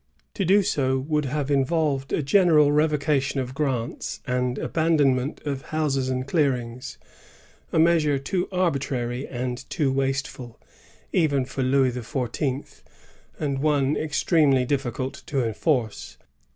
To 0.33 0.43
do 0.43 0.63
so 0.63 0.97
would 0.97 1.25
have 1.25 1.51
involved 1.51 2.11
a 2.11 2.23
general 2.23 2.71
revocation 2.71 3.39
of 3.39 3.53
grants 3.53 4.19
and 4.25 4.57
abandonment 4.57 5.41
of 5.45 5.61
houses 5.69 6.09
and 6.09 6.27
clearings,— 6.27 6.97
a 7.71 7.77
measure 7.77 8.17
too 8.17 8.49
arbitrary 8.51 9.27
and 9.27 9.63
too 9.69 9.91
wasteful, 9.93 10.59
even 11.13 11.45
for 11.45 11.61
Louis 11.61 11.91
XIV., 11.91 12.81
and 13.37 13.59
one 13.59 13.95
extremely 13.95 14.65
diflScult 14.65 15.23
to 15.27 15.45
enforce. 15.45 16.17